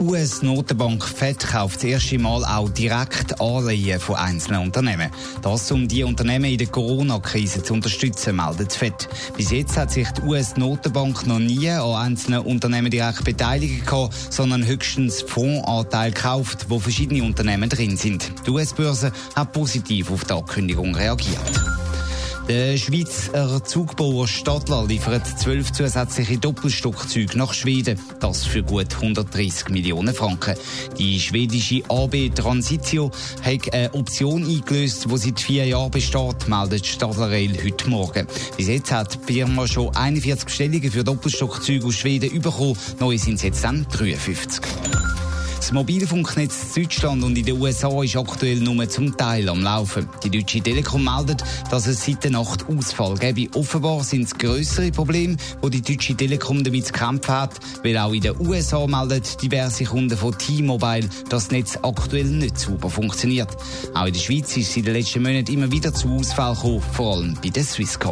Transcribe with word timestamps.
US-Notenbank 0.00 1.04
FED 1.04 1.38
kauft 1.38 1.76
das 1.76 1.84
erste 1.84 2.18
Mal 2.18 2.44
auch 2.44 2.68
direkt 2.70 3.40
Anleihen 3.40 4.00
von 4.00 4.16
einzelnen 4.16 4.62
Unternehmen. 4.62 5.10
Das, 5.42 5.70
um 5.70 5.86
die 5.86 6.04
Unternehmen 6.04 6.46
in 6.46 6.58
der 6.58 6.66
Corona-Krise 6.66 7.62
zu 7.62 7.74
unterstützen, 7.74 8.36
meldet 8.36 8.72
FED. 8.72 9.08
Bis 9.36 9.50
jetzt 9.50 9.76
hat 9.76 9.90
sich 9.90 10.08
die 10.10 10.22
US-Notenbank 10.22 11.26
noch 11.26 11.38
nie 11.38 11.70
an 11.70 11.94
einzelnen 11.94 12.40
Unternehmen 12.40 12.90
direkt 12.90 13.24
beteiligt 13.24 13.82
sondern 14.30 14.64
höchstens 14.66 15.22
Fondsanteile 15.22 16.12
gekauft, 16.12 16.66
wo 16.68 16.78
verschiedene 16.78 17.22
Unternehmen 17.22 17.68
drin 17.68 17.96
sind. 17.96 18.32
Die 18.46 18.50
US-Börse 18.50 19.12
hat 19.36 19.52
positiv 19.52 20.10
auf 20.10 20.24
die 20.24 20.32
Ankündigung 20.32 20.94
reagiert. 20.94 21.71
Der 22.48 22.76
Schweizer 22.76 23.62
Zugbauer 23.64 24.26
Stadler 24.26 24.84
liefert 24.86 25.26
zwölf 25.38 25.72
zusätzliche 25.72 26.38
Doppelstockzüge 26.38 27.38
nach 27.38 27.54
Schweden. 27.54 27.98
Das 28.20 28.44
für 28.44 28.62
gut 28.62 28.94
130 28.94 29.68
Millionen 29.68 30.12
Franken. 30.12 30.54
Die 30.98 31.20
schwedische 31.20 31.82
AB 31.88 32.34
Transitio 32.34 33.10
hat 33.42 33.72
eine 33.72 33.94
Option 33.94 34.44
eingelöst, 34.44 35.06
die 35.08 35.16
seit 35.16 35.40
vier 35.40 35.66
Jahren 35.66 35.92
besteht, 35.92 36.48
meldet 36.48 36.86
Stadler 36.86 37.30
Rail 37.30 37.56
heute 37.62 37.88
Morgen. 37.88 38.26
Bis 38.56 38.68
jetzt 38.68 38.90
hat 38.90 39.18
die 39.28 39.34
Firma 39.34 39.68
schon 39.68 39.94
41 39.94 40.44
Bestellungen 40.44 40.90
für 40.90 41.04
Doppelstockzüge 41.04 41.86
aus 41.86 41.94
Schweden 41.94 42.40
bekommen. 42.40 42.76
Neu 42.98 43.16
sind 43.18 43.36
es 43.36 43.42
jetzt 43.42 43.62
dann 43.62 43.86
53. 43.88 45.21
Das 45.62 45.70
Mobilfunknetz 45.70 46.76
in 46.76 46.82
Deutschland 46.82 47.22
und 47.22 47.38
in 47.38 47.44
den 47.44 47.62
USA 47.62 48.02
ist 48.02 48.16
aktuell 48.16 48.58
nur 48.58 48.88
zum 48.88 49.16
Teil 49.16 49.48
am 49.48 49.62
Laufen. 49.62 50.08
Die 50.24 50.28
Deutsche 50.28 50.60
Telekom 50.60 51.04
meldet, 51.04 51.44
dass 51.70 51.86
es 51.86 52.04
seit 52.04 52.24
der 52.24 52.32
Nacht 52.32 52.66
Ausfall 52.68 53.14
gäbe. 53.16 53.48
Offenbar 53.56 54.02
sind 54.02 54.24
es 54.24 54.34
grössere 54.34 54.90
Probleme, 54.90 55.36
wo 55.60 55.68
die 55.68 55.80
Deutsche 55.80 56.16
Telekom 56.16 56.64
damit 56.64 56.86
zu 56.86 56.92
kämpfen 56.92 57.32
hat, 57.32 57.60
weil 57.84 57.96
auch 57.96 58.12
in 58.12 58.22
den 58.22 58.40
USA 58.40 58.84
meldet 58.88 59.40
diverse 59.40 59.84
Kunden 59.84 60.18
von 60.18 60.36
T-Mobile, 60.36 61.08
dass 61.28 61.44
das 61.44 61.50
Netz 61.52 61.78
aktuell 61.80 62.24
nicht 62.24 62.58
super 62.58 62.90
funktioniert. 62.90 63.56
Auch 63.94 64.06
in 64.06 64.14
der 64.14 64.20
Schweiz 64.20 64.56
ist 64.56 64.70
es 64.70 64.76
in 64.78 64.84
den 64.84 64.94
letzten 64.94 65.22
Monaten 65.22 65.52
immer 65.52 65.70
wieder 65.70 65.94
zu 65.94 66.08
Ausfall 66.08 66.56
gekommen, 66.56 66.82
vor 66.92 67.14
allem 67.14 67.38
bei 67.40 67.50
der 67.50 67.62
Swisscom. 67.62 68.10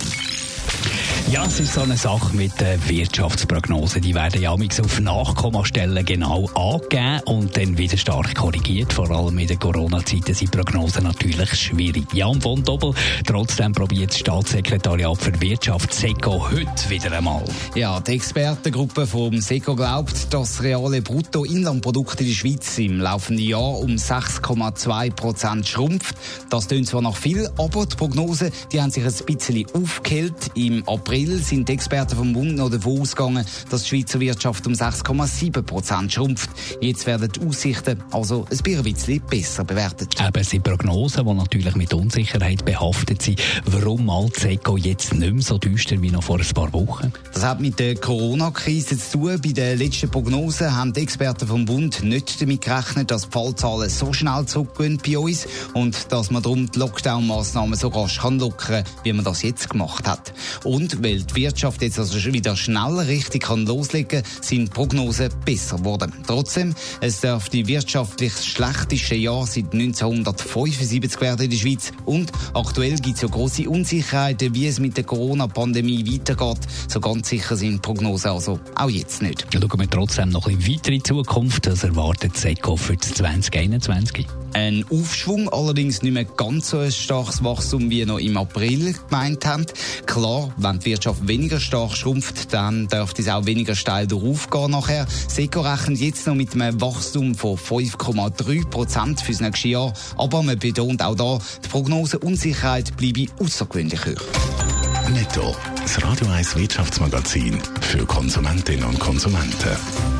Ja, 1.29 1.45
es 1.45 1.61
ist 1.61 1.75
so 1.75 1.83
eine 1.83 1.97
Sache 1.97 2.35
mit 2.35 2.61
der 2.61 2.89
Wirtschaftsprognose. 2.89 4.01
Die 4.01 4.15
werden 4.15 4.43
ja 4.43 4.51
auf 4.53 5.01
Nachkommastellen 5.01 6.05
genau 6.05 6.49
angegeben 6.55 7.21
und 7.27 7.57
dann 7.57 7.79
wieder 7.79 7.97
stark 7.97 8.35
korrigiert. 8.35 8.93
Vor 8.93 9.11
allem 9.11 9.39
in 9.39 9.47
den 9.47 9.59
Corona-Zeiten 9.59 10.35
sind 10.35 10.51
Prognosen 10.51 11.05
natürlich 11.05 11.55
schwierig. 11.55 12.07
Jan 12.12 12.41
von 12.41 12.62
Dobbel, 12.65 12.95
trotzdem 13.27 13.73
probiert 13.73 14.11
das 14.11 14.19
Staatssekretariat 14.19 15.19
für 15.19 15.41
Wirtschaft 15.41 15.95
SECO 15.95 16.51
heute 16.51 16.91
wieder 16.91 17.12
einmal. 17.12 17.45
Ja, 17.75 18.01
die 18.01 18.12
Expertengruppe 18.12 19.07
vom 19.07 19.41
SECO 19.41 19.77
glaubt, 19.77 20.33
dass 20.33 20.51
das 20.51 20.62
reale 20.62 21.03
Bruttoinlandprodukt 21.03 22.21
in 22.21 22.29
der 22.29 22.34
Schweiz 22.34 22.79
im 22.79 23.01
laufenden 23.01 23.45
Jahr 23.45 23.79
um 23.79 23.91
6,2 23.91 25.12
Prozent 25.12 25.69
schrumpft. 25.69 26.17
Das 26.49 26.69
klingt 26.69 26.89
zwar 26.89 27.03
noch 27.03 27.17
viel, 27.17 27.49
aber 27.57 27.87
die 27.87 27.97
Prognosen 27.97 28.51
die 28.73 28.81
haben 28.81 28.91
sich 28.91 29.05
ein 29.05 29.37
bisschen 29.37 29.67
aufgehellt. 29.75 30.51
Im 30.55 30.87
April 30.89 31.20
sind 31.27 31.69
die 31.69 31.73
Experten 31.73 32.17
vom 32.17 32.33
Bund 32.33 32.56
noch 32.56 32.71
davon 32.71 33.00
ausgegangen, 33.00 33.44
dass 33.71 33.83
die 33.83 33.89
Schweizer 33.89 34.21
Wirtschaft 34.21 34.67
um 34.67 34.72
6,7 34.72 35.62
Prozent 35.62 36.12
schrumpft. 36.12 36.50
Jetzt 36.81 37.06
werden 37.06 37.31
die 37.31 37.47
Aussichten 37.47 38.03
also 38.11 38.47
ein 38.50 38.83
bisschen 38.83 39.21
besser 39.28 39.65
bewertet. 39.65 40.15
Eben 40.21 40.44
sind 40.44 40.65
Prognosen, 40.65 41.27
die 41.27 41.34
natürlich 41.34 41.77
mit 41.77 41.93
Unsicherheit 41.94 42.65
behaftet 42.65 43.22
sind. 43.22 43.41
Warum 43.67 44.06
malt 44.06 44.37
Seco 44.37 44.77
jetzt 44.77 45.15
nicht 45.15 45.33
mehr 45.33 45.43
so 45.43 45.59
düster 45.59 46.00
wie 46.00 46.11
noch 46.11 46.22
vor 46.22 46.39
ein 46.39 46.55
paar 46.55 46.72
Wochen? 46.72 47.12
Das 47.33 47.44
hat 47.44 47.61
mit 47.61 47.78
der 47.78 47.97
Corona-Krise 47.97 48.99
zu 48.99 49.19
tun. 49.19 49.41
Bei 49.43 49.53
den 49.53 49.78
letzten 49.78 50.11
Prognosen 50.11 50.75
haben 50.75 50.93
die 50.93 51.00
Experten 51.00 51.47
vom 51.47 51.65
Bund 51.65 52.03
nicht 52.03 52.41
damit 52.41 52.62
gerechnet, 52.62 53.11
dass 53.11 53.23
die 53.23 53.31
Fallzahlen 53.31 53.89
so 53.89 54.12
schnell 54.12 54.47
zurückgehen 54.47 55.00
bei 55.05 55.19
uns 55.19 55.47
und 55.75 56.12
dass 56.12 56.31
man 56.31 56.43
darum 56.43 56.71
die 56.71 56.78
Lockdown-Massnahmen 56.78 57.77
so 57.78 57.89
rasch 57.89 58.19
kann 58.19 58.39
lockern, 58.39 58.84
wie 59.03 59.12
man 59.12 59.25
das 59.25 59.43
jetzt 59.43 59.71
gemacht 59.71 60.06
hat. 60.06 60.33
Und 60.65 61.00
weil 61.03 61.22
die 61.22 61.34
Wirtschaft 61.34 61.83
jetzt 61.83 61.99
also 61.99 62.33
wieder 62.33 62.56
schneller 62.56 63.06
richtig 63.06 63.44
kann 63.44 63.66
loslegen 63.66 64.22
kann, 64.22 64.43
sind 64.43 64.69
die 64.69 64.71
Prognosen 64.71 65.31
besser 65.44 65.78
geworden. 65.78 66.12
Trotzdem, 66.27 66.75
es 67.00 67.21
darf 67.21 67.49
die 67.49 67.66
wirtschaftlich 67.66 68.33
schlechteste 68.33 69.15
Jahr 69.15 69.47
seit 69.47 69.72
1975 69.72 71.21
werden 71.21 71.44
in 71.44 71.50
der 71.50 71.56
Schweiz. 71.56 71.93
Und 72.05 72.33
aktuell 72.55 72.97
gibt 72.97 73.16
es 73.16 73.22
ja 73.22 73.28
grosse 73.28 73.69
Unsicherheiten, 73.69 74.55
wie 74.55 74.66
es 74.66 74.78
mit 74.78 74.97
der 74.97 75.05
Corona-Pandemie 75.05 76.12
weitergeht. 76.12 76.61
So 76.88 77.00
ganz 77.00 77.28
sicher 77.28 77.56
sind 77.56 77.72
die 77.72 77.78
Prognosen 77.78 78.31
also 78.31 78.61
auch 78.75 78.91
jetzt 78.91 79.22
nicht. 79.22 79.47
Ja, 79.53 79.61
schauen 79.61 79.81
wir 79.81 79.91
trotzdem 79.91 80.31
noch 80.31 80.47
ein 80.47 80.56
bisschen 80.56 80.75
weiter 80.75 80.88
in 80.88 80.99
die 80.99 81.03
Zukunft. 81.03 81.67
Das 81.67 81.84
erwartet 81.84 82.37
SECO 82.37 82.77
für 82.77 82.97
2021. 82.97 84.27
Ein 84.53 84.84
Aufschwung, 84.91 85.49
allerdings 85.49 86.03
nicht 86.03 86.12
mehr 86.12 86.25
ganz 86.25 86.71
so 86.71 86.78
ein 86.78 86.91
starkes 86.91 87.44
Wachstum 87.44 87.88
wie 87.88 88.05
noch 88.05 88.19
im 88.19 88.37
April 88.37 88.93
gemeint 89.09 89.47
haben. 89.47 89.65
Klar, 90.06 90.53
wenn 90.56 90.81
die 90.81 90.90
Wirtschaft 90.91 91.28
weniger 91.28 91.61
stark 91.61 91.97
schrumpft, 91.97 92.53
dann 92.53 92.89
dürfte 92.89 93.23
es 93.23 93.28
auch 93.28 93.47
weniger 93.47 93.77
steil 93.77 94.09
gehen 94.09 94.71
nachher. 94.71 95.06
Seco 95.28 95.61
rechnet 95.61 96.01
jetzt 96.01 96.27
noch 96.27 96.34
mit 96.34 96.53
einem 96.55 96.81
Wachstum 96.81 97.37
von 97.37 97.56
5,3 97.56 98.69
Prozent 98.69 99.21
fürs 99.21 99.41
nächste 99.41 99.69
Jahr. 99.69 99.93
Aber 100.17 100.43
man 100.43 100.59
betont 100.59 101.00
auch 101.00 101.15
da, 101.15 101.39
die 101.65 101.69
Prognose 101.69 102.19
Unsicherheit 102.19 102.97
bleibe 102.97 103.27
außergewöhnlich 103.39 104.05
hoch. 104.05 105.11
Netto, 105.12 105.55
das 105.81 106.03
Radio 106.03 106.27
1 106.27 106.56
Wirtschaftsmagazin 106.56 107.61
für 107.81 108.05
Konsumentinnen 108.05 108.84
und 108.84 108.99
Konsumenten. 108.99 110.19